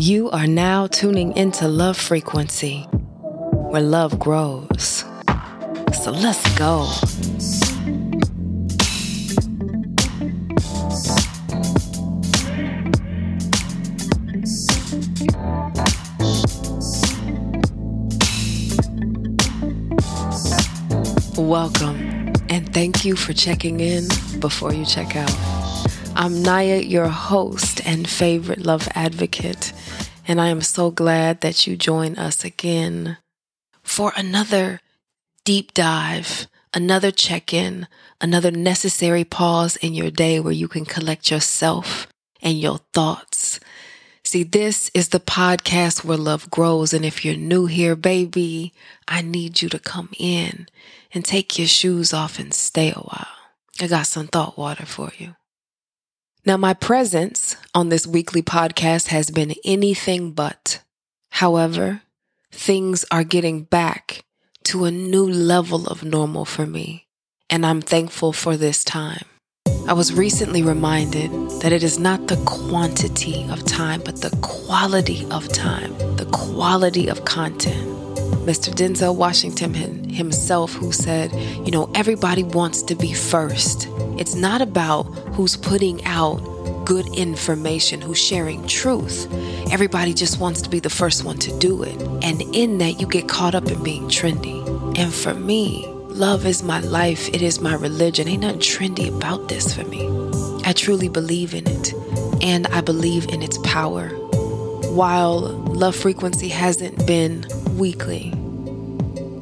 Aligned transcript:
You 0.00 0.30
are 0.30 0.46
now 0.46 0.86
tuning 0.86 1.36
into 1.36 1.68
Love 1.68 1.94
Frequency, 1.94 2.84
where 3.68 3.82
love 3.82 4.18
grows. 4.18 5.04
So 5.92 6.10
let's 6.10 6.42
go. 6.56 6.88
Welcome, 21.36 22.32
and 22.48 22.72
thank 22.72 23.04
you 23.04 23.16
for 23.16 23.34
checking 23.34 23.80
in 23.80 24.08
before 24.38 24.72
you 24.72 24.86
check 24.86 25.14
out. 25.14 25.59
I'm 26.20 26.42
Naya, 26.42 26.82
your 26.82 27.08
host 27.08 27.80
and 27.86 28.06
favorite 28.06 28.60
love 28.60 28.86
advocate, 28.94 29.72
and 30.28 30.38
I 30.38 30.48
am 30.48 30.60
so 30.60 30.90
glad 30.90 31.40
that 31.40 31.66
you 31.66 31.78
join 31.78 32.16
us 32.16 32.44
again 32.44 33.16
for 33.82 34.12
another 34.14 34.82
deep 35.46 35.72
dive, 35.72 36.46
another 36.74 37.10
check 37.10 37.54
in, 37.54 37.88
another 38.20 38.50
necessary 38.50 39.24
pause 39.24 39.76
in 39.76 39.94
your 39.94 40.10
day 40.10 40.38
where 40.40 40.52
you 40.52 40.68
can 40.68 40.84
collect 40.84 41.30
yourself 41.30 42.06
and 42.42 42.60
your 42.60 42.80
thoughts. 42.92 43.58
See, 44.22 44.42
this 44.42 44.90
is 44.92 45.08
the 45.08 45.20
podcast 45.20 46.04
where 46.04 46.18
love 46.18 46.50
grows. 46.50 46.92
And 46.92 47.02
if 47.02 47.24
you're 47.24 47.34
new 47.34 47.64
here, 47.64 47.96
baby, 47.96 48.74
I 49.08 49.22
need 49.22 49.62
you 49.62 49.70
to 49.70 49.78
come 49.78 50.10
in 50.18 50.68
and 51.14 51.24
take 51.24 51.58
your 51.58 51.66
shoes 51.66 52.12
off 52.12 52.38
and 52.38 52.52
stay 52.52 52.90
a 52.90 53.00
while. 53.00 53.26
I 53.80 53.86
got 53.86 54.06
some 54.06 54.26
thought 54.26 54.58
water 54.58 54.84
for 54.84 55.12
you. 55.16 55.36
Now, 56.50 56.56
my 56.56 56.74
presence 56.74 57.54
on 57.76 57.90
this 57.90 58.08
weekly 58.08 58.42
podcast 58.42 59.06
has 59.06 59.30
been 59.30 59.54
anything 59.64 60.32
but. 60.32 60.82
However, 61.30 62.02
things 62.50 63.04
are 63.08 63.22
getting 63.22 63.62
back 63.62 64.24
to 64.64 64.84
a 64.84 64.90
new 64.90 65.24
level 65.24 65.86
of 65.86 66.02
normal 66.02 66.44
for 66.44 66.66
me, 66.66 67.06
and 67.48 67.64
I'm 67.64 67.80
thankful 67.80 68.32
for 68.32 68.56
this 68.56 68.82
time. 68.82 69.26
I 69.86 69.92
was 69.92 70.12
recently 70.12 70.64
reminded 70.64 71.30
that 71.60 71.70
it 71.70 71.84
is 71.84 72.00
not 72.00 72.26
the 72.26 72.42
quantity 72.46 73.46
of 73.48 73.64
time, 73.64 74.02
but 74.04 74.20
the 74.20 74.36
quality 74.42 75.24
of 75.30 75.46
time, 75.52 75.96
the 76.16 76.28
quality 76.32 77.06
of 77.06 77.24
content. 77.24 77.99
Mr. 78.44 78.72
Denzel 78.74 79.14
Washington 79.14 79.74
himself, 80.08 80.72
who 80.72 80.92
said, 80.92 81.32
You 81.64 81.70
know, 81.70 81.90
everybody 81.94 82.42
wants 82.42 82.82
to 82.82 82.94
be 82.94 83.12
first. 83.12 83.86
It's 84.18 84.34
not 84.34 84.62
about 84.62 85.04
who's 85.34 85.56
putting 85.56 86.04
out 86.04 86.38
good 86.84 87.06
information, 87.16 88.00
who's 88.00 88.18
sharing 88.18 88.66
truth. 88.66 89.28
Everybody 89.70 90.14
just 90.14 90.40
wants 90.40 90.62
to 90.62 90.70
be 90.70 90.80
the 90.80 90.90
first 90.90 91.24
one 91.24 91.38
to 91.38 91.56
do 91.58 91.82
it. 91.82 92.00
And 92.24 92.42
in 92.54 92.78
that, 92.78 93.00
you 93.00 93.06
get 93.06 93.28
caught 93.28 93.54
up 93.54 93.68
in 93.68 93.82
being 93.82 94.08
trendy. 94.08 94.58
And 94.98 95.14
for 95.14 95.34
me, 95.34 95.86
love 96.08 96.46
is 96.46 96.62
my 96.62 96.80
life, 96.80 97.28
it 97.28 97.42
is 97.42 97.60
my 97.60 97.74
religion. 97.74 98.26
Ain't 98.26 98.42
nothing 98.42 98.60
trendy 98.60 99.08
about 99.08 99.48
this 99.48 99.74
for 99.74 99.84
me. 99.84 100.08
I 100.64 100.72
truly 100.72 101.08
believe 101.08 101.54
in 101.54 101.66
it, 101.68 101.94
and 102.42 102.66
I 102.68 102.80
believe 102.80 103.28
in 103.28 103.42
its 103.42 103.58
power. 103.58 104.10
While 104.88 105.40
love 105.40 105.94
frequency 105.94 106.48
hasn't 106.48 107.06
been 107.06 107.46
weekly, 107.76 108.32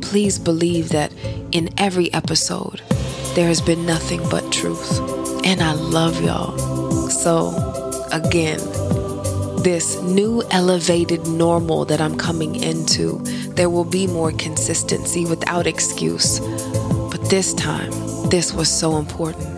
please 0.02 0.38
believe 0.38 0.90
that 0.90 1.12
in 1.52 1.70
every 1.78 2.12
episode, 2.12 2.82
there 3.34 3.48
has 3.48 3.60
been 3.60 3.86
nothing 3.86 4.26
but 4.28 4.50
truth. 4.52 5.00
And 5.44 5.62
I 5.62 5.72
love 5.72 6.22
y'all. 6.22 7.08
So, 7.08 7.50
again, 8.12 8.58
this 9.62 10.00
new 10.02 10.42
elevated 10.50 11.26
normal 11.26 11.84
that 11.86 12.00
I'm 12.00 12.16
coming 12.16 12.56
into, 12.62 13.18
there 13.54 13.70
will 13.70 13.84
be 13.84 14.06
more 14.06 14.32
consistency 14.32 15.24
without 15.24 15.66
excuse. 15.66 16.40
But 17.10 17.30
this 17.30 17.54
time, 17.54 17.90
this 18.28 18.52
was 18.52 18.68
so 18.70 18.96
important. 18.96 19.56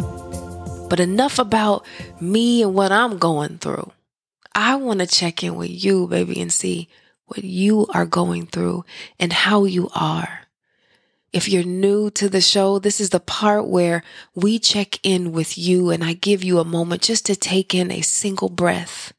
But 0.88 1.00
enough 1.00 1.38
about 1.38 1.84
me 2.20 2.62
and 2.62 2.74
what 2.74 2.92
I'm 2.92 3.18
going 3.18 3.58
through. 3.58 3.90
I 4.54 4.74
want 4.76 5.00
to 5.00 5.06
check 5.06 5.42
in 5.42 5.54
with 5.54 5.70
you, 5.84 6.06
baby, 6.06 6.40
and 6.40 6.52
see 6.52 6.88
what 7.26 7.44
you 7.44 7.86
are 7.94 8.06
going 8.06 8.46
through 8.46 8.84
and 9.18 9.32
how 9.32 9.64
you 9.64 9.88
are. 9.94 10.40
If 11.32 11.48
you're 11.48 11.62
new 11.62 12.10
to 12.10 12.28
the 12.28 12.40
show, 12.40 12.80
this 12.80 13.00
is 13.00 13.10
the 13.10 13.20
part 13.20 13.68
where 13.68 14.02
we 14.34 14.58
check 14.58 14.98
in 15.04 15.30
with 15.30 15.56
you 15.56 15.90
and 15.90 16.02
I 16.02 16.14
give 16.14 16.42
you 16.42 16.58
a 16.58 16.64
moment 16.64 17.02
just 17.02 17.24
to 17.26 17.36
take 17.36 17.72
in 17.72 17.92
a 17.92 18.00
single 18.00 18.48
breath. 18.48 19.12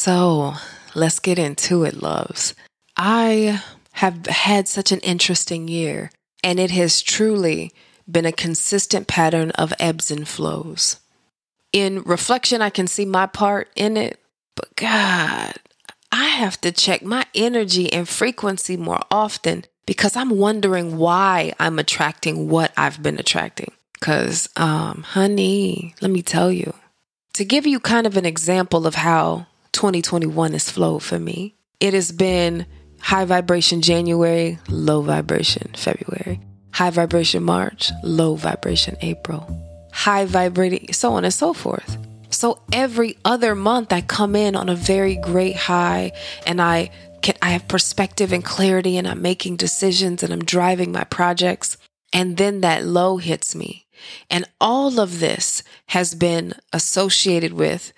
So 0.00 0.54
let's 0.94 1.18
get 1.18 1.38
into 1.38 1.84
it, 1.84 2.02
loves. 2.02 2.54
I 2.96 3.62
have 3.92 4.24
had 4.28 4.66
such 4.66 4.92
an 4.92 5.00
interesting 5.00 5.68
year, 5.68 6.10
and 6.42 6.58
it 6.58 6.70
has 6.70 7.02
truly 7.02 7.74
been 8.10 8.24
a 8.24 8.32
consistent 8.32 9.08
pattern 9.08 9.50
of 9.50 9.74
ebbs 9.78 10.10
and 10.10 10.26
flows. 10.26 11.00
In 11.70 12.00
reflection, 12.04 12.62
I 12.62 12.70
can 12.70 12.86
see 12.86 13.04
my 13.04 13.26
part 13.26 13.68
in 13.76 13.98
it, 13.98 14.18
but 14.54 14.74
God, 14.74 15.56
I 16.10 16.24
have 16.28 16.58
to 16.62 16.72
check 16.72 17.02
my 17.02 17.26
energy 17.34 17.92
and 17.92 18.08
frequency 18.08 18.78
more 18.78 19.02
often 19.10 19.66
because 19.84 20.16
I'm 20.16 20.30
wondering 20.30 20.96
why 20.96 21.52
I'm 21.60 21.78
attracting 21.78 22.48
what 22.48 22.72
I've 22.74 23.02
been 23.02 23.18
attracting. 23.18 23.72
Because, 23.92 24.48
um, 24.56 25.02
honey, 25.02 25.94
let 26.00 26.10
me 26.10 26.22
tell 26.22 26.50
you, 26.50 26.72
to 27.34 27.44
give 27.44 27.66
you 27.66 27.78
kind 27.78 28.06
of 28.06 28.16
an 28.16 28.24
example 28.24 28.86
of 28.86 28.94
how 28.94 29.46
2021 29.80 30.52
has 30.52 30.68
flowed 30.68 31.02
for 31.02 31.18
me, 31.18 31.54
it 31.80 31.94
has 31.94 32.12
been 32.12 32.66
high 33.00 33.24
vibration 33.24 33.80
January, 33.80 34.58
low 34.68 35.00
vibration 35.00 35.70
February, 35.74 36.38
high 36.70 36.90
vibration 36.90 37.42
March, 37.42 37.90
low 38.02 38.34
vibration 38.34 38.94
April, 39.00 39.48
high 39.90 40.26
vibrating, 40.26 40.92
so 40.92 41.14
on 41.14 41.24
and 41.24 41.32
so 41.32 41.54
forth. 41.54 41.96
So 42.28 42.60
every 42.74 43.16
other 43.24 43.54
month 43.54 43.90
I 43.90 44.02
come 44.02 44.36
in 44.36 44.54
on 44.54 44.68
a 44.68 44.74
very 44.74 45.16
great 45.16 45.56
high 45.56 46.12
and 46.46 46.60
I 46.60 46.90
can 47.22 47.36
I 47.40 47.52
have 47.52 47.66
perspective 47.66 48.34
and 48.34 48.44
clarity 48.44 48.98
and 48.98 49.08
I'm 49.08 49.22
making 49.22 49.56
decisions 49.56 50.22
and 50.22 50.30
I'm 50.30 50.44
driving 50.44 50.92
my 50.92 51.04
projects 51.04 51.78
and 52.12 52.36
then 52.36 52.60
that 52.60 52.84
low 52.84 53.16
hits 53.16 53.54
me. 53.54 53.86
And 54.28 54.44
all 54.60 55.00
of 55.00 55.20
this 55.20 55.62
has 55.86 56.14
been 56.14 56.52
associated 56.70 57.54
with 57.54 57.94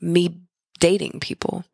me 0.00 0.42
dating 0.78 1.20
people 1.20 1.64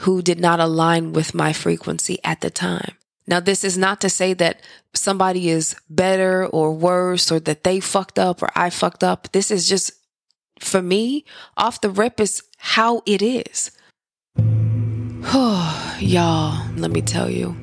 who 0.00 0.22
did 0.22 0.40
not 0.40 0.60
align 0.60 1.12
with 1.12 1.34
my 1.34 1.52
frequency 1.52 2.18
at 2.24 2.40
the 2.40 2.50
time. 2.50 2.94
Now, 3.26 3.38
this 3.38 3.62
is 3.62 3.78
not 3.78 4.00
to 4.00 4.10
say 4.10 4.34
that 4.34 4.60
somebody 4.92 5.50
is 5.50 5.76
better 5.88 6.46
or 6.46 6.72
worse 6.72 7.30
or 7.30 7.38
that 7.40 7.64
they 7.64 7.78
fucked 7.78 8.18
up 8.18 8.42
or 8.42 8.50
I 8.56 8.70
fucked 8.70 9.04
up. 9.04 9.30
This 9.32 9.50
is 9.50 9.68
just, 9.68 9.92
for 10.58 10.82
me, 10.82 11.24
off 11.56 11.80
the 11.80 11.90
rip 11.90 12.18
is 12.18 12.42
how 12.58 13.02
it 13.06 13.22
is. 13.22 13.70
Y'all, 16.00 16.66
let 16.76 16.90
me 16.90 17.02
tell 17.02 17.30
you. 17.30 17.54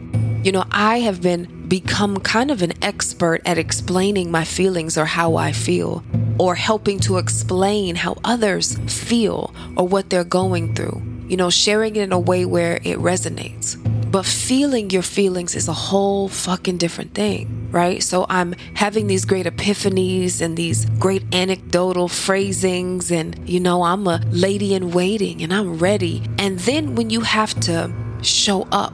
You 0.44 0.52
know, 0.54 0.64
I 0.72 1.00
have 1.00 1.22
been 1.22 1.68
become 1.68 2.20
kind 2.22 2.52
of 2.52 2.62
an 2.62 2.72
expert 2.82 3.42
at 3.46 3.58
explaining 3.58 4.32
my 4.32 4.46
feelings 4.46 4.98
or 4.98 5.06
how 5.06 5.36
I 5.36 5.52
feel, 5.52 6.04
or 6.40 6.56
helping 6.56 7.00
to 7.00 7.18
explain 7.18 7.96
how 7.96 8.16
others 8.24 8.78
feel 8.88 9.54
or 9.76 9.88
what 9.88 10.10
they're 10.10 10.24
going 10.24 10.74
through. 10.74 11.02
you 11.28 11.36
know, 11.36 11.50
sharing 11.50 11.96
it 11.96 12.04
in 12.04 12.12
a 12.12 12.20
way 12.20 12.46
where 12.46 12.76
it 12.78 12.98
resonates. 12.98 13.76
But 14.10 14.26
feeling 14.26 14.90
your 14.90 15.02
feelings 15.02 15.56
is 15.56 15.68
a 15.68 15.74
whole 15.74 16.30
fucking 16.30 16.78
different 16.78 17.14
thing, 17.14 17.68
right? 17.72 18.02
So 18.02 18.26
I'm 18.30 18.54
having 18.74 19.08
these 19.08 19.26
great 19.26 19.46
epiphanies 19.46 20.42
and 20.42 20.56
these 20.56 20.86
great 20.92 21.24
anecdotal 21.36 22.08
phrasings, 22.08 23.12
and 23.12 23.38
you 23.48 23.60
know, 23.60 23.84
I'm 23.84 24.08
a 24.08 24.22
lady 24.32 24.74
in 24.74 24.92
waiting 24.92 25.44
and 25.44 25.54
I'm 25.54 25.78
ready. 25.78 26.24
And 26.40 26.60
then 26.60 26.96
when 26.96 27.10
you 27.10 27.22
have 27.22 27.60
to 27.62 27.94
show 28.22 28.68
up 28.72 28.94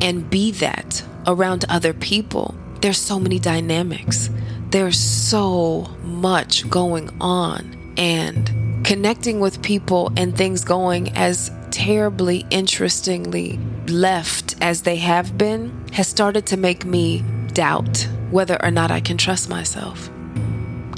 and 0.00 0.28
be 0.28 0.50
that 0.52 1.04
around 1.26 1.64
other 1.68 1.92
people, 1.92 2.56
there's 2.80 2.98
so 2.98 3.20
many 3.20 3.38
dynamics. 3.38 4.28
There's 4.70 4.98
so 4.98 5.88
much 6.02 6.68
going 6.68 7.10
on. 7.20 7.74
And 7.96 8.84
connecting 8.84 9.40
with 9.40 9.62
people 9.62 10.12
and 10.16 10.36
things 10.36 10.64
going 10.64 11.16
as 11.16 11.50
terribly 11.70 12.46
interestingly 12.50 13.58
left 13.86 14.56
as 14.60 14.82
they 14.82 14.96
have 14.96 15.38
been 15.38 15.86
has 15.92 16.06
started 16.06 16.46
to 16.46 16.56
make 16.56 16.84
me 16.84 17.24
doubt 17.52 18.06
whether 18.30 18.62
or 18.62 18.70
not 18.70 18.90
I 18.90 19.00
can 19.00 19.16
trust 19.16 19.48
myself. 19.48 20.10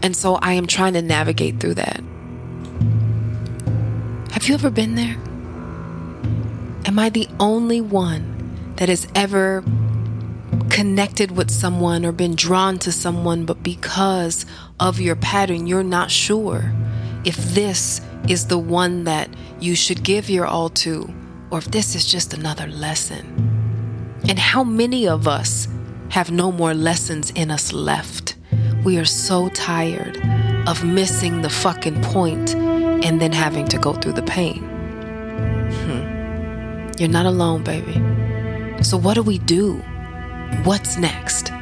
And 0.02 0.16
so 0.16 0.34
I 0.36 0.54
am 0.54 0.66
trying 0.66 0.94
to 0.94 1.02
navigate 1.02 1.60
through 1.60 1.74
that. 1.74 2.02
Have 4.32 4.48
you 4.48 4.54
ever 4.54 4.70
been 4.70 4.94
there? 4.96 5.16
Am 6.86 6.98
I 6.98 7.08
the 7.08 7.28
only 7.38 7.80
one 7.80 8.74
that 8.76 8.88
has 8.88 9.06
ever 9.14 9.62
connected 10.80 11.30
with 11.36 11.50
someone 11.50 12.06
or 12.06 12.10
been 12.10 12.34
drawn 12.34 12.78
to 12.78 12.90
someone, 12.90 13.44
but 13.44 13.62
because 13.62 14.46
of 14.80 14.98
your 14.98 15.14
pattern, 15.14 15.66
you're 15.66 15.82
not 15.82 16.10
sure 16.10 16.72
if 17.22 17.36
this 17.52 18.00
is 18.30 18.46
the 18.46 18.56
one 18.56 19.04
that 19.04 19.28
you 19.60 19.74
should 19.74 20.02
give 20.02 20.30
your 20.30 20.46
all 20.46 20.70
to, 20.70 21.06
or 21.50 21.58
if 21.58 21.66
this 21.66 21.94
is 21.94 22.06
just 22.06 22.32
another 22.32 22.66
lesson. 22.66 23.26
And 24.26 24.38
how 24.38 24.64
many 24.64 25.06
of 25.06 25.28
us 25.28 25.68
have 26.08 26.30
no 26.30 26.50
more 26.50 26.72
lessons 26.72 27.30
in 27.32 27.50
us 27.50 27.74
left? 27.74 28.36
We 28.82 28.96
are 28.96 29.04
so 29.04 29.50
tired 29.50 30.16
of 30.66 30.82
missing 30.82 31.42
the 31.42 31.50
fucking 31.50 32.00
point 32.04 32.54
and 32.54 33.20
then 33.20 33.32
having 33.32 33.68
to 33.68 33.76
go 33.76 33.92
through 33.92 34.14
the 34.14 34.22
pain. 34.22 34.62
Hmm. 35.84 36.90
You're 36.98 37.10
not 37.10 37.26
alone, 37.26 37.64
baby. 37.64 38.02
So, 38.82 38.96
what 38.96 39.12
do 39.12 39.22
we 39.22 39.36
do? 39.36 39.84
What's 40.64 40.96
next? 40.96 41.52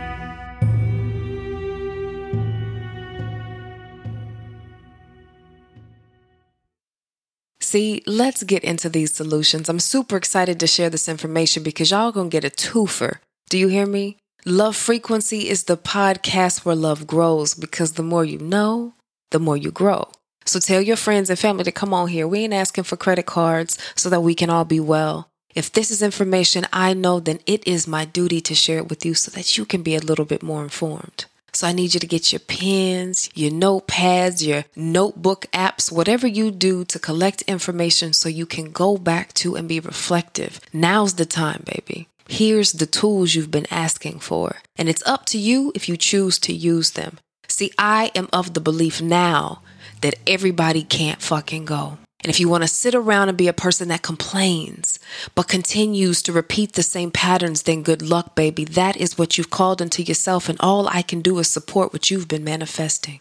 See, 7.61 8.03
let's 8.07 8.43
get 8.45 8.65
into 8.65 8.89
these 8.89 9.13
solutions. 9.13 9.69
I'm 9.69 9.79
super 9.79 10.17
excited 10.17 10.59
to 10.61 10.67
share 10.67 10.91
this 10.91 11.09
information 11.09 11.63
because 11.63 11.91
y'all 11.91 12.13
gonna 12.13 12.29
get 12.29 12.45
a 12.45 12.51
twofer. 12.51 13.19
Do 13.51 13.59
you 13.59 13.69
hear 13.69 13.87
me? 13.87 14.17
Love 14.47 14.75
Frequency 14.75 15.49
is 15.49 15.65
the 15.65 15.77
podcast 15.77 16.65
where 16.65 16.75
love 16.75 17.07
grows 17.07 17.55
because 17.55 17.93
the 17.93 18.03
more 18.03 18.25
you 18.25 18.39
know, 18.39 18.95
the 19.31 19.39
more 19.39 19.57
you 19.57 19.71
grow. 19.71 20.09
So 20.47 20.59
tell 20.59 20.81
your 20.81 20.97
friends 20.97 21.29
and 21.29 21.39
family 21.39 21.65
to 21.65 21.73
come 21.73 21.93
on 21.93 22.09
here. 22.09 22.27
We 22.27 22.41
ain't 22.41 22.55
asking 22.55 22.85
for 22.85 22.97
credit 22.97 23.27
cards 23.27 23.77
so 23.95 24.09
that 24.09 24.23
we 24.23 24.35
can 24.35 24.49
all 24.49 24.65
be 24.65 24.81
well. 24.81 25.29
If 25.55 25.73
this 25.73 25.91
is 25.91 26.03
information 26.03 26.67
I 26.73 26.95
know, 26.95 27.21
then 27.21 27.41
it 27.47 27.67
is 27.67 27.89
my 27.89 28.05
duty 28.05 28.41
to 28.43 28.55
share 28.55 28.79
it 28.79 28.89
with 28.89 29.05
you 29.05 29.15
so 29.15 29.31
that 29.33 29.57
you 29.57 29.65
can 29.65 29.83
be 29.83 29.95
a 29.95 30.01
little 30.01 30.25
bit 30.25 30.43
more 30.43 30.63
informed. 30.63 31.25
So 31.53 31.67
I 31.67 31.73
need 31.73 31.95
you 31.95 32.01
to 32.01 32.07
get 32.07 32.33
your 32.33 32.41
pens, 32.41 33.31
your 33.35 33.51
notepads, 33.51 34.47
your 34.47 34.65
notebook 34.77 35.47
apps, 35.53 35.91
whatever 35.91 36.27
you 36.27 36.51
do 36.51 36.85
to 36.85 36.99
collect 36.99 37.43
information 37.43 38.13
so 38.13 38.29
you 38.29 38.47
can 38.47 38.71
go 38.71 38.97
back 38.97 39.33
to 39.35 39.57
and 39.57 39.67
be 39.67 39.81
reflective. 39.81 40.61
Now's 40.73 41.15
the 41.15 41.27
time, 41.27 41.65
baby. 41.65 42.09
Here's 42.29 42.73
the 42.73 42.87
tools 42.87 43.35
you've 43.35 43.51
been 43.51 43.67
asking 43.71 44.21
for, 44.21 44.57
and 44.77 44.89
it's 44.89 45.07
up 45.07 45.25
to 45.27 45.39
you 45.39 45.73
if 45.75 45.89
you 45.89 45.97
choose 45.97 46.39
to 46.41 46.53
use 46.53 46.91
them. 46.91 47.19
See, 47.49 47.73
I 47.79 48.11
am 48.15 48.29
of 48.33 48.53
the 48.53 48.61
belief 48.61 49.01
now 49.01 49.63
that 50.03 50.15
everybody 50.27 50.83
can't 50.83 51.23
fucking 51.23 51.65
go. 51.65 51.97
And 52.25 52.31
if 52.31 52.41
you 52.41 52.49
want 52.49 52.63
to 52.63 52.69
sit 52.69 52.95
around 52.95 53.29
and 53.29 53.39
be 53.39 53.47
a 53.47 53.53
person 53.53 53.89
that 53.89 54.03
complains, 54.03 54.99
but 55.35 55.47
continues 55.47 56.21
to 56.23 56.33
repeat 56.33 56.73
the 56.73 56.83
same 56.83 57.13
patterns, 57.13 57.63
then 57.63 57.83
good 57.83 58.03
luck, 58.03 58.35
baby. 58.35 58.65
That 58.65 58.97
is 58.97 59.17
what 59.17 59.39
you've 59.39 59.51
called 59.51 59.81
into 59.81 60.03
yourself, 60.03 60.49
and 60.49 60.59
all 60.61 60.89
I 60.89 61.03
can 61.03 61.21
do 61.21 61.39
is 61.39 61.49
support 61.49 61.93
what 61.93 62.11
you've 62.11 62.27
been 62.27 62.43
manifesting. 62.43 63.21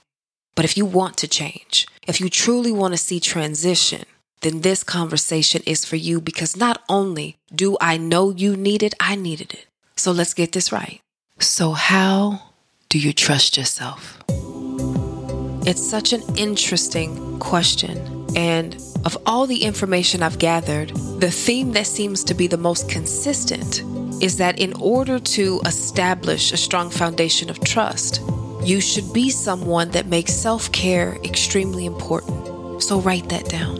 But 0.55 0.65
if 0.65 0.75
you 0.75 0.85
want 0.85 1.17
to 1.17 1.27
change, 1.27 1.87
if 2.07 2.19
you 2.19 2.29
truly 2.29 2.71
want 2.71 2.93
to 2.93 2.97
see 2.97 3.19
transition, 3.19 4.05
then 4.41 4.61
this 4.61 4.83
conversation 4.83 5.61
is 5.67 5.85
for 5.85 5.95
you 5.95 6.19
because 6.19 6.57
not 6.57 6.81
only 6.89 7.37
do 7.53 7.77
I 7.79 7.97
know 7.97 8.31
you 8.31 8.55
need 8.55 8.81
it, 8.81 8.95
I 8.99 9.15
needed 9.15 9.53
it. 9.53 9.67
So 9.95 10.11
let's 10.11 10.33
get 10.33 10.53
this 10.53 10.71
right. 10.71 10.99
So, 11.39 11.73
how 11.73 12.41
do 12.89 12.97
you 12.97 13.13
trust 13.13 13.57
yourself? 13.57 14.23
It's 15.67 15.87
such 15.87 16.13
an 16.13 16.23
interesting 16.35 17.37
question. 17.39 18.25
And 18.35 18.79
of 19.05 19.17
all 19.25 19.47
the 19.47 19.63
information 19.63 20.23
I've 20.23 20.39
gathered, 20.39 20.89
the 21.19 21.31
theme 21.31 21.71
that 21.73 21.87
seems 21.87 22.23
to 22.25 22.33
be 22.33 22.47
the 22.47 22.57
most 22.57 22.89
consistent 22.89 23.81
is 24.21 24.37
that 24.37 24.59
in 24.59 24.73
order 24.73 25.19
to 25.19 25.61
establish 25.65 26.51
a 26.51 26.57
strong 26.57 26.89
foundation 26.89 27.49
of 27.49 27.59
trust, 27.63 28.21
you 28.63 28.81
should 28.81 29.13
be 29.13 29.29
someone 29.29 29.91
that 29.91 30.07
makes 30.07 30.33
self 30.33 30.71
care 30.71 31.17
extremely 31.23 31.85
important. 31.85 32.81
So 32.83 32.99
write 32.99 33.29
that 33.29 33.45
down. 33.49 33.77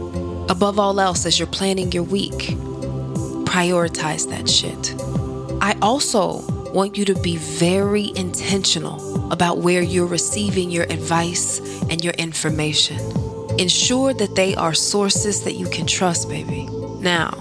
Above 0.50 0.80
all 0.80 1.00
else, 1.00 1.26
as 1.26 1.40
you're 1.40 1.48
planning 1.48 1.92
your 1.92 2.04
week, 2.04 2.56
prioritize 3.46 4.30
that 4.30 4.50
shit. 4.50 4.96
I 5.62 5.76
also 5.82 6.42
want 6.72 6.98
you 6.98 7.06
to 7.06 7.16
be 7.16 7.38
very 7.38 8.12
intentional 8.16 9.32
about 9.32 9.58
where 9.58 9.82
you're 9.82 10.06
receiving 10.06 10.70
your 10.70 10.86
advice 10.86 11.60
and 11.90 12.04
your 12.04 12.14
information. 12.14 12.98
Ensure 13.60 14.14
that 14.14 14.36
they 14.36 14.54
are 14.54 14.76
sources 14.76 15.44
that 15.44 15.54
you 15.54 15.66
can 15.66 15.88
trust, 15.88 16.30
baby. 16.30 16.68
Now, 17.00 17.32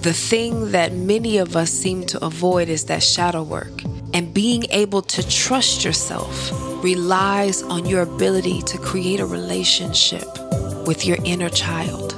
the 0.00 0.14
thing 0.14 0.72
that 0.72 0.94
many 0.94 1.36
of 1.36 1.54
us 1.54 1.70
seem 1.70 2.06
to 2.06 2.24
avoid 2.24 2.70
is 2.70 2.86
that 2.86 3.02
shadow 3.02 3.42
work. 3.42 3.82
And 4.14 4.32
being 4.32 4.64
able 4.70 5.02
to 5.02 5.28
trust 5.28 5.84
yourself 5.84 6.50
relies 6.82 7.62
on 7.62 7.84
your 7.84 8.00
ability 8.00 8.62
to 8.62 8.78
create 8.78 9.20
a 9.20 9.26
relationship 9.26 10.26
with 10.86 11.04
your 11.04 11.18
inner 11.26 11.50
child. 11.50 12.14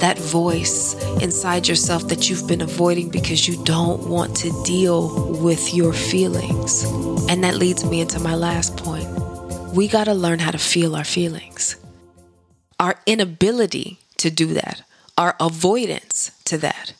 That 0.00 0.18
voice 0.18 0.94
inside 1.22 1.66
yourself 1.66 2.08
that 2.08 2.28
you've 2.28 2.46
been 2.46 2.60
avoiding 2.60 3.08
because 3.08 3.48
you 3.48 3.64
don't 3.64 4.06
want 4.06 4.36
to 4.36 4.50
deal 4.64 5.32
with 5.42 5.72
your 5.72 5.94
feelings. 5.94 6.84
And 7.30 7.42
that 7.42 7.54
leads 7.54 7.86
me 7.86 8.02
into 8.02 8.20
my 8.20 8.34
last 8.34 8.76
point. 8.76 9.08
We 9.72 9.88
got 9.88 10.04
to 10.04 10.14
learn 10.14 10.40
how 10.40 10.50
to 10.50 10.58
feel 10.58 10.94
our 10.94 11.04
feelings 11.04 11.76
our 12.82 12.96
inability 13.06 14.00
to 14.16 14.28
do 14.28 14.48
that, 14.54 14.82
our 15.16 15.36
avoidance 15.38 16.32
to 16.44 16.58
that, 16.58 16.94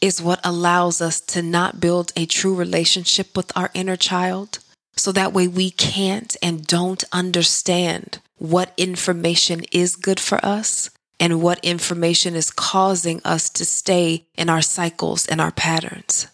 is 0.00 0.22
what 0.22 0.40
allows 0.42 1.02
us 1.02 1.20
to 1.20 1.42
not 1.42 1.78
build 1.78 2.10
a 2.16 2.24
true 2.24 2.54
relationship 2.54 3.36
with 3.36 3.54
our 3.54 3.70
inner 3.74 3.96
child. 3.96 4.60
So 4.96 5.12
that 5.12 5.34
way 5.34 5.46
we 5.46 5.70
can't 5.70 6.34
and 6.42 6.66
don't 6.66 7.04
understand 7.12 8.18
what 8.38 8.72
information 8.78 9.62
is 9.70 9.94
good 9.94 10.18
for 10.18 10.42
us 10.42 10.88
and 11.20 11.42
what 11.42 11.62
information 11.62 12.34
is 12.34 12.50
causing 12.50 13.20
us 13.22 13.50
to 13.50 13.66
stay 13.66 14.24
in 14.36 14.48
our 14.48 14.62
cycles 14.62 15.26
and 15.26 15.38
our 15.38 15.52
patterns. 15.52 16.28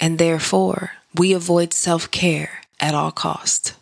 And 0.00 0.18
therefore, 0.18 0.92
we 1.14 1.34
avoid 1.34 1.74
self 1.74 2.10
care 2.10 2.62
at 2.80 2.94
all 2.94 3.12
cost. 3.12 3.74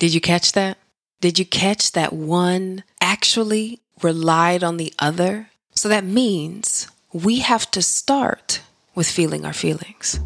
Did 0.00 0.12
you 0.12 0.20
catch 0.20 0.50
that? 0.52 0.78
Did 1.20 1.38
you 1.38 1.46
catch 1.46 1.92
that 1.92 2.12
one 2.12 2.84
actually 3.00 3.80
relied 4.02 4.62
on 4.62 4.76
the 4.76 4.92
other? 4.98 5.48
So 5.74 5.88
that 5.88 6.04
means 6.04 6.88
we 7.12 7.38
have 7.40 7.70
to 7.70 7.80
start 7.80 8.60
with 8.94 9.08
feeling 9.08 9.46
our 9.46 9.54
feelings. 9.54 10.20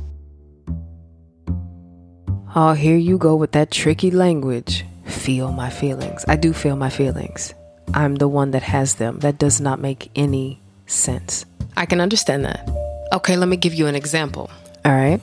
Oh, 2.57 2.73
here 2.73 2.97
you 2.97 3.19
go 3.19 3.37
with 3.37 3.53
that 3.53 3.71
tricky 3.71 4.11
language. 4.11 4.85
Feel 5.07 5.53
my 5.53 5.71
feelings. 5.71 6.25
I 6.27 6.35
do 6.35 6.53
feel 6.53 6.75
my 6.75 6.91
feelings. 6.91 7.55
I'm 7.95 8.17
the 8.17 8.27
one 8.27 8.51
that 8.51 8.63
has 8.65 8.97
them. 8.97 9.21
That 9.21 9.39
does 9.39 9.61
not 9.61 9.79
make 9.79 10.11
any 10.17 10.61
sense. 10.87 11.47
I 11.77 11.87
can 11.87 12.01
understand 12.01 12.45
that. 12.45 12.69
Okay, 13.13 13.37
let 13.37 13.49
me 13.49 13.57
give 13.57 13.75
you 13.75 13.87
an 13.87 13.95
example. 13.95 14.51
All 14.85 14.93
right. 14.93 15.21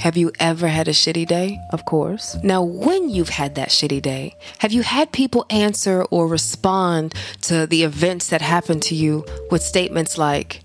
Have 0.00 0.16
you 0.16 0.30
ever 0.38 0.68
had 0.68 0.88
a 0.88 0.92
shitty 0.92 1.26
day? 1.26 1.58
Of 1.70 1.84
course. 1.84 2.36
Now, 2.42 2.62
when 2.62 3.08
you've 3.08 3.30
had 3.30 3.54
that 3.56 3.70
shitty 3.70 4.02
day, 4.02 4.36
have 4.58 4.72
you 4.72 4.82
had 4.82 5.10
people 5.10 5.46
answer 5.50 6.04
or 6.04 6.28
respond 6.28 7.14
to 7.42 7.66
the 7.66 7.82
events 7.82 8.28
that 8.28 8.42
happened 8.42 8.82
to 8.84 8.94
you 8.94 9.24
with 9.50 9.62
statements 9.62 10.16
like, 10.18 10.62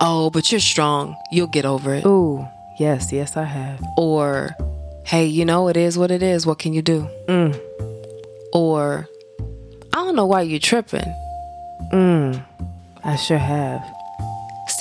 Oh, 0.00 0.30
but 0.30 0.50
you're 0.50 0.60
strong. 0.60 1.16
You'll 1.30 1.48
get 1.48 1.64
over 1.64 1.94
it. 1.94 2.06
Ooh, 2.06 2.46
yes, 2.78 3.12
yes, 3.12 3.36
I 3.36 3.44
have. 3.44 3.82
Or, 3.96 4.56
Hey, 5.04 5.26
you 5.26 5.44
know, 5.44 5.68
it 5.68 5.76
is 5.76 5.98
what 5.98 6.10
it 6.10 6.22
is. 6.22 6.46
What 6.46 6.58
can 6.60 6.72
you 6.72 6.82
do? 6.82 7.08
Mm. 7.28 7.60
Or, 8.52 9.08
I 9.92 9.96
don't 9.96 10.14
know 10.16 10.26
why 10.26 10.42
you're 10.42 10.60
tripping. 10.60 11.12
Mm. 11.92 12.44
I 13.04 13.16
sure 13.16 13.38
have. 13.38 13.82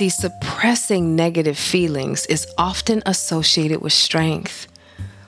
See, 0.01 0.09
suppressing 0.09 1.15
negative 1.15 1.59
feelings 1.59 2.25
is 2.25 2.47
often 2.57 3.03
associated 3.05 3.83
with 3.83 3.93
strength, 3.93 4.65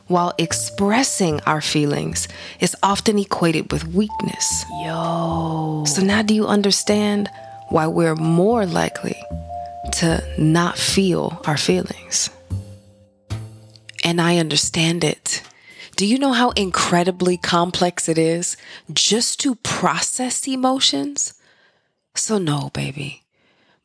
while 0.07 0.33
expressing 0.39 1.39
our 1.41 1.61
feelings 1.61 2.27
is 2.59 2.75
often 2.81 3.19
equated 3.19 3.71
with 3.71 3.85
weakness. 3.89 4.65
Yo. 4.83 5.83
So 5.85 6.01
now 6.01 6.23
do 6.23 6.33
you 6.33 6.47
understand 6.47 7.29
why 7.69 7.85
we're 7.85 8.15
more 8.15 8.65
likely 8.65 9.15
to 9.99 10.23
not 10.39 10.75
feel 10.75 11.39
our 11.45 11.57
feelings? 11.57 12.31
And 14.03 14.19
I 14.19 14.39
understand 14.39 15.03
it. 15.03 15.43
Do 15.97 16.07
you 16.07 16.17
know 16.17 16.33
how 16.33 16.49
incredibly 16.49 17.37
complex 17.37 18.09
it 18.09 18.17
is 18.17 18.57
just 18.91 19.39
to 19.41 19.53
process 19.53 20.47
emotions? 20.47 21.35
So, 22.15 22.39
no, 22.39 22.71
baby 22.73 23.22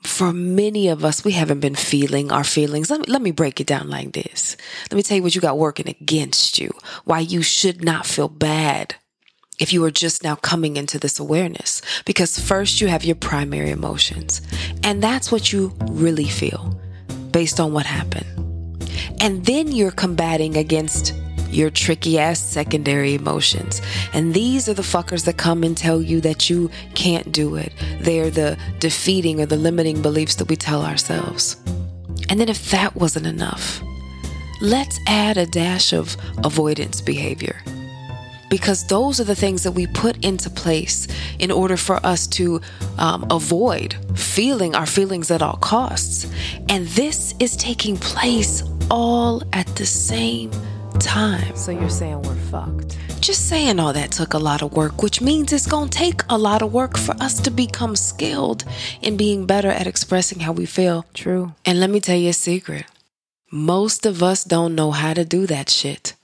for 0.03 0.33
many 0.33 0.89
of 0.89 1.05
us, 1.05 1.25
we 1.25 1.33
haven't 1.33 1.61
been 1.61 1.75
feeling 1.75 2.31
our 2.31 2.45
feelings. 2.45 2.91
Let 2.91 3.01
me, 3.01 3.07
let 3.09 3.23
me 3.23 3.31
break 3.31 3.61
it 3.61 3.67
down 3.67 3.91
like 3.91 4.13
this. 4.13 4.57
Let 4.91 4.97
me 4.97 5.03
tell 5.03 5.17
you 5.17 5.23
what 5.23 5.35
you 5.35 5.41
got 5.41 5.59
working 5.59 5.89
against 5.89 6.59
you, 6.59 6.71
why 7.05 7.21
you 7.21 7.43
should 7.43 7.85
not 7.85 8.07
feel 8.07 8.29
bad 8.29 8.95
if 9.59 9.73
you 9.73 9.85
are 9.85 9.91
just 9.91 10.23
now 10.23 10.37
coming 10.37 10.77
into 10.77 10.99
this 10.99 11.19
awareness. 11.19 11.83
Because 12.05 12.39
first, 12.39 12.81
you 12.81 12.87
have 12.87 13.05
your 13.05 13.17
primary 13.17 13.71
emotions, 13.71 14.41
and 14.85 15.03
that's 15.03 15.33
what 15.33 15.53
you 15.53 15.75
really 15.89 16.29
feel 16.29 16.81
based 17.33 17.59
on 17.61 17.73
what 17.73 17.87
happened. 17.87 18.27
And 19.21 19.45
then 19.47 19.73
you're 19.73 19.91
combating 19.91 20.57
against 20.57 21.13
your 21.51 21.71
tricky 21.71 22.19
ass 22.19 22.41
secondary 22.41 23.15
emotions. 23.15 23.81
And 24.13 24.35
these 24.35 24.69
are 24.69 24.75
the 24.75 24.83
fuckers 24.83 25.25
that 25.25 25.37
come 25.37 25.63
and 25.63 25.77
tell 25.77 26.03
you 26.03 26.21
that 26.23 26.49
you 26.51 26.71
can't 26.95 27.33
do 27.33 27.57
it. 27.57 27.73
They're 28.01 28.31
the 28.31 28.59
defeating 28.79 29.41
or 29.41 29.47
the 29.47 29.57
limiting 29.57 30.03
beliefs 30.03 30.37
that 30.37 30.49
we 30.49 30.57
tell 30.57 30.83
ourselves. 30.85 31.57
And 32.29 32.41
then 32.41 32.49
if 32.49 32.71
that 32.71 32.95
wasn't 32.95 33.27
enough, 33.27 33.83
let's 34.61 35.01
add 35.07 35.37
a 35.37 35.47
dash 35.47 35.93
of 35.93 36.17
avoidance 36.45 37.01
behavior. 37.01 37.63
Because 38.51 38.87
those 38.87 39.21
are 39.21 39.25
the 39.25 39.35
things 39.35 39.63
that 39.65 39.73
we 39.73 39.87
put 39.87 40.25
into 40.25 40.49
place 40.49 41.07
in 41.39 41.51
order 41.51 41.77
for 41.77 41.97
us 41.97 42.27
to 42.29 42.63
um, 42.97 43.27
avoid 43.31 43.95
feeling 44.15 44.75
our 44.75 44.87
feelings 44.87 45.31
at 45.31 45.43
all 45.43 45.59
costs. 45.59 46.27
And 46.71 46.87
this 46.89 47.35
is 47.41 47.57
taking 47.57 47.99
place 47.99 48.63
all 48.91 49.43
at 49.53 49.67
the 49.77 49.85
same 49.85 50.51
time. 50.51 50.78
So 51.01 51.73
you're 51.73 51.91
saying 51.91 52.23
we're 52.23 52.35
fucked? 52.35 52.99
Just 53.21 53.49
saying 53.49 53.79
all 53.79 53.93
that 53.93 54.11
took 54.11 54.35
a 54.35 54.39
lot 54.39 54.63
of 54.63 54.73
work, 54.73 55.03
which 55.03 55.21
means 55.21 55.53
it's 55.53 55.67
gonna 55.67 55.91
take 55.91 56.23
a 56.29 56.39
lot 56.39 56.63
of 56.63 56.73
work 56.73 56.97
for 56.97 57.15
us 57.21 57.41
to 57.43 57.51
become 57.51 57.95
skilled 57.95 58.65
in 59.03 59.17
being 59.17 59.47
better 59.47 59.69
at 59.69 59.87
expressing 59.87 60.41
how 60.41 60.53
we 60.53 60.67
feel. 60.67 61.05
True. 61.15 61.55
And 61.65 61.79
let 61.81 61.91
me 61.91 62.01
tell 62.01 62.17
you 62.17 62.31
a 62.31 62.33
secret 62.33 62.87
most 63.51 64.07
of 64.07 64.23
us 64.23 64.45
don't 64.45 64.75
know 64.75 64.91
how 64.91 65.15
to 65.15 65.25
do 65.25 65.47
that 65.47 65.71
shit. 65.71 66.15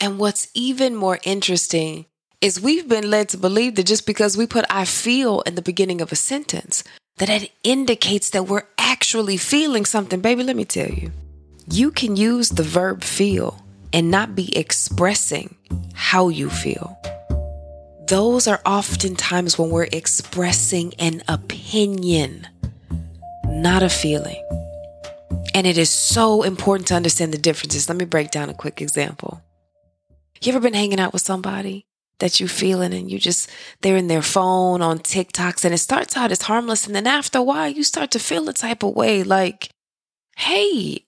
And 0.00 0.18
what's 0.18 0.48
even 0.54 0.94
more 0.94 1.18
interesting 1.24 2.06
is 2.40 2.60
we've 2.60 2.88
been 2.88 3.10
led 3.10 3.28
to 3.30 3.36
believe 3.36 3.74
that 3.76 3.86
just 3.86 4.06
because 4.06 4.36
we 4.36 4.46
put 4.46 4.64
I 4.70 4.84
feel 4.84 5.40
in 5.42 5.54
the 5.54 5.62
beginning 5.62 6.00
of 6.00 6.12
a 6.12 6.16
sentence, 6.16 6.84
that 7.16 7.30
it 7.30 7.50
indicates 7.62 8.30
that 8.30 8.46
we're 8.46 8.66
actually 8.76 9.36
feeling 9.36 9.84
something. 9.84 10.20
Baby, 10.20 10.42
let 10.42 10.56
me 10.56 10.64
tell 10.64 10.88
you 10.88 11.10
you 11.70 11.90
can 11.90 12.16
use 12.16 12.50
the 12.50 12.62
verb 12.62 13.02
feel 13.02 13.62
and 13.92 14.10
not 14.10 14.34
be 14.34 14.56
expressing 14.56 15.56
how 15.94 16.28
you 16.28 16.50
feel. 16.50 16.98
Those 18.06 18.46
are 18.46 18.60
often 18.64 19.16
times 19.16 19.58
when 19.58 19.70
we're 19.70 19.88
expressing 19.92 20.94
an 20.98 21.22
opinion, 21.28 22.46
not 23.44 23.82
a 23.82 23.88
feeling. 23.88 24.42
And 25.54 25.66
it 25.66 25.76
is 25.76 25.90
so 25.90 26.42
important 26.42 26.88
to 26.88 26.94
understand 26.94 27.34
the 27.34 27.38
differences. 27.38 27.88
Let 27.88 27.98
me 27.98 28.04
break 28.04 28.30
down 28.30 28.48
a 28.48 28.54
quick 28.54 28.80
example. 28.80 29.42
You 30.40 30.52
ever 30.52 30.60
been 30.60 30.74
hanging 30.74 31.00
out 31.00 31.12
with 31.12 31.22
somebody 31.22 31.84
that 32.20 32.40
you 32.40 32.48
feeling 32.48 32.94
and 32.94 33.10
you 33.10 33.18
just 33.18 33.50
they're 33.80 33.96
in 33.96 34.08
their 34.08 34.22
phone 34.22 34.82
on 34.82 34.98
TikToks 35.00 35.64
and 35.64 35.74
it 35.74 35.78
starts 35.78 36.16
out 36.16 36.32
as 36.32 36.42
harmless 36.42 36.86
and 36.86 36.94
then 36.94 37.06
after 37.06 37.38
a 37.38 37.42
while 37.42 37.68
you 37.68 37.84
start 37.84 38.10
to 38.10 38.18
feel 38.18 38.48
a 38.48 38.52
type 38.52 38.82
of 38.82 38.94
way 38.94 39.22
like, 39.22 39.70
hey, 40.36 41.04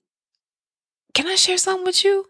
can 1.15 1.27
I 1.27 1.35
share 1.35 1.59
something 1.59 1.85
with 1.85 2.05
you? 2.05 2.27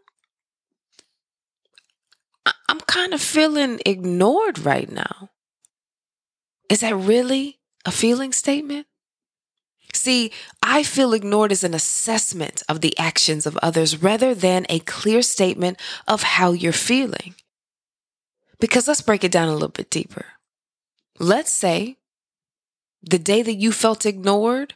I'm 2.68 2.80
kind 2.80 3.12
of 3.12 3.20
feeling 3.20 3.80
ignored 3.84 4.60
right 4.60 4.90
now. 4.90 5.30
Is 6.68 6.80
that 6.80 6.94
really 6.94 7.58
a 7.84 7.90
feeling 7.90 8.32
statement? 8.32 8.86
See, 9.92 10.30
I 10.62 10.84
feel 10.84 11.12
ignored 11.12 11.50
as 11.50 11.64
an 11.64 11.74
assessment 11.74 12.62
of 12.68 12.80
the 12.80 12.96
actions 12.96 13.44
of 13.44 13.58
others 13.58 14.02
rather 14.02 14.34
than 14.34 14.66
a 14.68 14.78
clear 14.80 15.20
statement 15.20 15.80
of 16.06 16.22
how 16.22 16.52
you're 16.52 16.72
feeling. 16.72 17.34
Because 18.60 18.86
let's 18.86 19.02
break 19.02 19.24
it 19.24 19.32
down 19.32 19.48
a 19.48 19.52
little 19.52 19.68
bit 19.68 19.90
deeper. 19.90 20.26
Let's 21.18 21.50
say 21.50 21.96
the 23.02 23.18
day 23.18 23.42
that 23.42 23.54
you 23.54 23.72
felt 23.72 24.06
ignored 24.06 24.74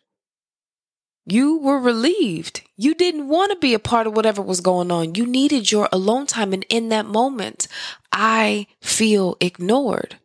you 1.27 1.59
were 1.59 1.79
relieved. 1.79 2.63
You 2.77 2.95
didn't 2.95 3.29
want 3.29 3.51
to 3.53 3.59
be 3.59 3.75
a 3.75 3.79
part 3.79 4.07
of 4.07 4.15
whatever 4.15 4.43
was 4.43 4.61
going 4.61 4.91
on. 4.91 5.15
You 5.15 5.27
needed 5.27 5.73
your 5.73 5.89
alone 5.91 6.27
time. 6.27 6.53
And 6.53 6.65
in 6.69 6.91
that 6.91 7.07
moment, 7.07 7.67
I 8.13 8.67
feel 8.81 9.37
ignored 9.41 10.19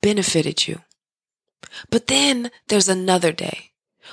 benefited 0.00 0.66
you. 0.66 0.80
But 1.90 2.06
then 2.06 2.50
there's 2.68 2.88
another 2.88 3.32
day 3.32 3.70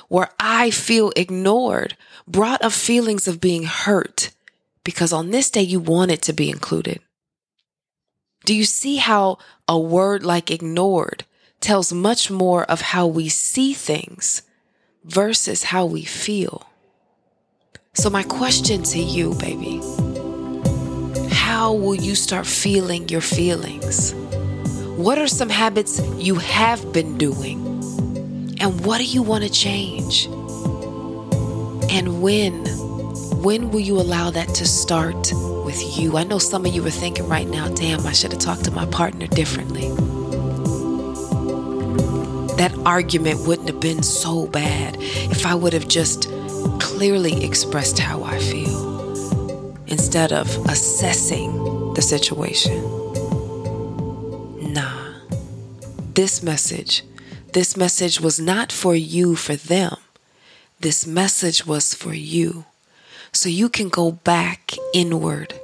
where 0.08 0.30
I 0.38 0.70
feel 0.70 1.12
ignored, 1.16 1.96
brought 2.26 2.62
up 2.62 2.72
feelings 2.72 3.26
of 3.26 3.40
being 3.40 3.64
hurt 3.64 4.30
because 4.84 5.12
on 5.12 5.30
this 5.30 5.50
day 5.50 5.62
you 5.62 5.80
wanted 5.80 6.22
to 6.22 6.32
be 6.32 6.50
included. 6.50 7.00
Do 8.44 8.54
you 8.54 8.64
see 8.64 8.96
how 8.96 9.38
a 9.66 9.78
word 9.78 10.22
like 10.22 10.50
ignored 10.50 11.24
tells 11.60 11.92
much 11.92 12.30
more 12.30 12.64
of 12.64 12.80
how 12.80 13.06
we 13.06 13.28
see 13.28 13.72
things 13.72 14.42
versus 15.06 15.62
how 15.62 15.86
we 15.86 16.04
feel. 16.04 16.66
So, 17.94 18.10
my 18.10 18.22
question 18.24 18.82
to 18.82 18.98
you, 18.98 19.34
baby, 19.34 19.80
how 21.30 21.72
will 21.72 21.94
you 21.94 22.14
start 22.14 22.46
feeling 22.46 23.08
your 23.08 23.20
feelings? 23.20 24.12
What 24.96 25.18
are 25.18 25.28
some 25.28 25.48
habits 25.48 26.00
you 26.16 26.34
have 26.36 26.92
been 26.92 27.16
doing? 27.16 27.64
And 28.60 28.84
what 28.84 28.98
do 28.98 29.04
you 29.04 29.22
want 29.22 29.44
to 29.44 29.50
change? 29.50 30.26
And 31.90 32.20
when? 32.20 32.66
When 33.42 33.70
will 33.70 33.80
you 33.80 33.98
allow 33.98 34.30
that 34.30 34.48
to 34.48 34.66
start 34.66 35.32
with 35.64 35.98
you? 35.98 36.16
I 36.16 36.24
know 36.24 36.38
some 36.38 36.66
of 36.66 36.74
you 36.74 36.84
are 36.86 36.90
thinking 36.90 37.28
right 37.28 37.46
now, 37.46 37.68
damn, 37.68 38.06
I 38.06 38.12
should 38.12 38.32
have 38.32 38.40
talked 38.40 38.64
to 38.64 38.70
my 38.70 38.86
partner 38.86 39.26
differently 39.26 39.90
that 42.56 42.76
argument 42.84 43.46
wouldn't 43.46 43.68
have 43.68 43.80
been 43.80 44.02
so 44.02 44.46
bad 44.46 44.96
if 44.98 45.44
I 45.44 45.54
would 45.54 45.72
have 45.72 45.88
just 45.88 46.28
clearly 46.80 47.44
expressed 47.44 47.98
how 47.98 48.22
I 48.24 48.38
feel 48.38 49.76
instead 49.86 50.32
of 50.32 50.48
assessing 50.66 51.94
the 51.94 52.02
situation. 52.02 52.82
Nah. 54.72 55.20
This 56.14 56.42
message, 56.42 57.04
this 57.52 57.76
message 57.76 58.20
was 58.20 58.40
not 58.40 58.72
for 58.72 58.94
you, 58.94 59.36
for 59.36 59.56
them. 59.56 59.96
This 60.80 61.06
message 61.06 61.66
was 61.66 61.94
for 61.94 62.14
you. 62.14 62.64
So 63.32 63.48
you 63.48 63.68
can 63.68 63.88
go 63.88 64.12
back 64.12 64.72
inward 64.94 65.54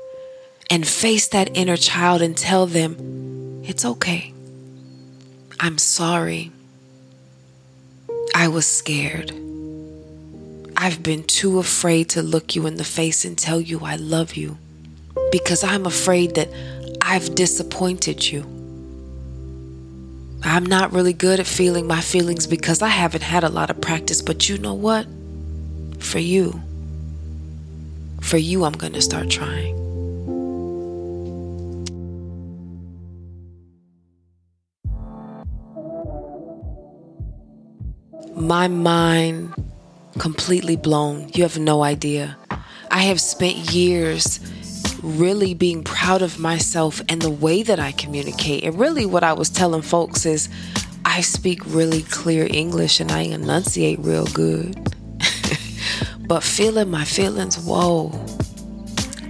and 0.70 0.86
face 0.86 1.28
that 1.28 1.56
inner 1.56 1.76
child 1.76 2.22
and 2.22 2.36
tell 2.36 2.66
them, 2.66 3.62
it's 3.64 3.84
okay. 3.84 4.32
I'm 5.60 5.78
sorry. 5.78 6.50
I 8.34 8.48
was 8.48 8.66
scared. 8.66 9.30
I've 10.76 11.02
been 11.02 11.24
too 11.24 11.58
afraid 11.58 12.08
to 12.10 12.22
look 12.22 12.56
you 12.56 12.66
in 12.66 12.76
the 12.76 12.84
face 12.84 13.24
and 13.24 13.36
tell 13.36 13.60
you 13.60 13.80
I 13.80 13.96
love 13.96 14.36
you 14.36 14.58
because 15.30 15.62
I'm 15.62 15.86
afraid 15.86 16.34
that 16.36 16.48
I've 17.00 17.34
disappointed 17.34 18.26
you. 18.26 18.42
I'm 20.44 20.66
not 20.66 20.92
really 20.92 21.12
good 21.12 21.40
at 21.40 21.46
feeling 21.46 21.86
my 21.86 22.00
feelings 22.00 22.46
because 22.46 22.82
I 22.82 22.88
haven't 22.88 23.22
had 23.22 23.44
a 23.44 23.48
lot 23.48 23.70
of 23.70 23.80
practice, 23.80 24.22
but 24.22 24.48
you 24.48 24.58
know 24.58 24.74
what? 24.74 25.06
For 26.00 26.18
you, 26.18 26.60
for 28.20 28.38
you, 28.38 28.64
I'm 28.64 28.72
going 28.72 28.94
to 28.94 29.02
start 29.02 29.30
trying. 29.30 29.81
My 38.42 38.68
mind 38.68 39.54
completely 40.18 40.76
blown. 40.76 41.30
You 41.34 41.42
have 41.44 41.58
no 41.58 41.82
idea. 41.82 42.36
I 42.90 43.02
have 43.02 43.20
spent 43.20 43.72
years 43.72 44.40
really 45.02 45.54
being 45.54 45.82
proud 45.82 46.22
of 46.22 46.38
myself 46.38 47.00
and 47.08 47.22
the 47.22 47.30
way 47.30 47.62
that 47.62 47.80
I 47.80 47.92
communicate. 47.92 48.64
And 48.64 48.78
really, 48.78 49.06
what 49.06 49.24
I 49.24 49.32
was 49.32 49.48
telling 49.48 49.82
folks 49.82 50.26
is, 50.26 50.48
I 51.04 51.20
speak 51.20 51.60
really 51.66 52.02
clear 52.02 52.46
English 52.50 53.00
and 53.00 53.10
I 53.10 53.22
enunciate 53.22 53.98
real 54.00 54.26
good. 54.26 54.94
but 56.26 56.42
feeling 56.42 56.90
my 56.90 57.04
feelings, 57.04 57.58
whoa. 57.58 58.12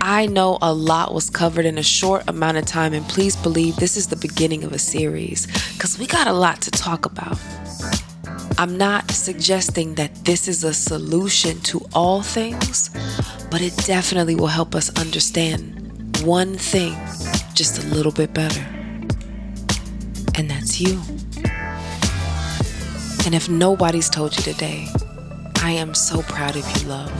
I 0.00 0.26
know 0.26 0.58
a 0.60 0.74
lot 0.74 1.14
was 1.14 1.30
covered 1.30 1.64
in 1.64 1.78
a 1.78 1.82
short 1.82 2.24
amount 2.28 2.56
of 2.56 2.66
time, 2.66 2.92
and 2.92 3.06
please 3.08 3.36
believe 3.36 3.76
this 3.76 3.96
is 3.96 4.08
the 4.08 4.16
beginning 4.16 4.64
of 4.64 4.72
a 4.72 4.78
series 4.78 5.46
because 5.74 5.96
we 5.98 6.06
got 6.06 6.26
a 6.26 6.32
lot 6.32 6.60
to 6.62 6.72
talk 6.72 7.06
about. 7.06 7.38
I'm 8.58 8.76
not 8.76 9.10
suggesting 9.10 9.94
that 9.94 10.24
this 10.24 10.46
is 10.46 10.62
a 10.62 10.74
solution 10.74 11.60
to 11.60 11.80
all 11.94 12.22
things, 12.22 12.90
but 13.50 13.60
it 13.60 13.76
definitely 13.78 14.34
will 14.34 14.46
help 14.46 14.74
us 14.74 14.90
understand 14.98 16.20
one 16.24 16.54
thing 16.54 16.94
just 17.54 17.82
a 17.82 17.86
little 17.88 18.12
bit 18.12 18.32
better. 18.32 18.60
And 20.36 20.50
that's 20.50 20.80
you. 20.80 21.00
And 23.24 23.34
if 23.34 23.48
nobody's 23.48 24.10
told 24.10 24.36
you 24.36 24.42
today, 24.42 24.86
I 25.56 25.72
am 25.72 25.94
so 25.94 26.22
proud 26.22 26.56
of 26.56 26.66
you, 26.76 26.88
love. 26.88 27.12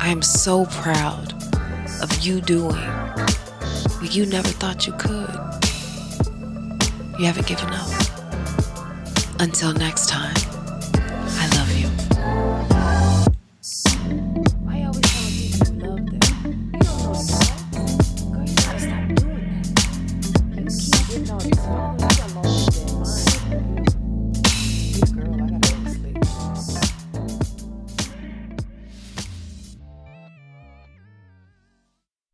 I 0.00 0.08
am 0.08 0.22
so 0.22 0.66
proud 0.66 1.32
of 2.02 2.18
you 2.20 2.40
doing 2.40 2.74
what 2.74 4.14
you 4.14 4.26
never 4.26 4.48
thought 4.48 4.86
you 4.86 4.92
could. 4.94 5.30
You 7.18 7.26
haven't 7.26 7.46
given 7.46 7.68
up. 7.70 8.15
Until 9.38 9.72
next 9.74 10.08
time. 10.08 10.55